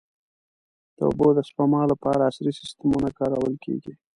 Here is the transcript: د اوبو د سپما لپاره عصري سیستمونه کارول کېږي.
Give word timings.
د 0.97 0.99
اوبو 1.07 1.27
د 1.37 1.39
سپما 1.49 1.81
لپاره 1.91 2.21
عصري 2.29 2.51
سیستمونه 2.59 3.09
کارول 3.19 3.53
کېږي. 3.65 3.93